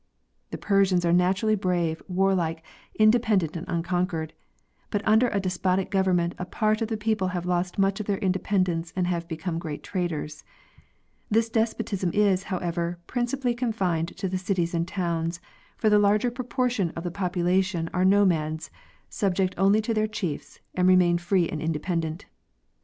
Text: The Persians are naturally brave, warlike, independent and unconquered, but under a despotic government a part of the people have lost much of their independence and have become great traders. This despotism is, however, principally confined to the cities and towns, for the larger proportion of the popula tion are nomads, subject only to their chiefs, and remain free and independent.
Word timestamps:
The 0.49 0.57
Persians 0.57 1.05
are 1.05 1.13
naturally 1.13 1.53
brave, 1.53 2.01
warlike, 2.07 2.63
independent 2.97 3.55
and 3.55 3.67
unconquered, 3.69 4.33
but 4.89 5.07
under 5.07 5.27
a 5.29 5.39
despotic 5.39 5.91
government 5.91 6.33
a 6.39 6.45
part 6.45 6.81
of 6.81 6.87
the 6.87 6.97
people 6.97 7.27
have 7.27 7.45
lost 7.45 7.77
much 7.77 7.99
of 7.99 8.07
their 8.07 8.17
independence 8.17 8.91
and 8.95 9.05
have 9.05 9.27
become 9.27 9.59
great 9.59 9.83
traders. 9.83 10.43
This 11.29 11.49
despotism 11.49 12.09
is, 12.15 12.45
however, 12.49 12.97
principally 13.05 13.53
confined 13.53 14.17
to 14.17 14.27
the 14.27 14.39
cities 14.39 14.73
and 14.73 14.87
towns, 14.87 15.39
for 15.77 15.87
the 15.87 15.99
larger 15.99 16.31
proportion 16.31 16.89
of 16.95 17.03
the 17.03 17.11
popula 17.11 17.63
tion 17.63 17.87
are 17.93 18.03
nomads, 18.03 18.71
subject 19.07 19.53
only 19.55 19.81
to 19.81 19.93
their 19.93 20.07
chiefs, 20.07 20.61
and 20.73 20.87
remain 20.87 21.19
free 21.19 21.47
and 21.47 21.61
independent. 21.61 22.25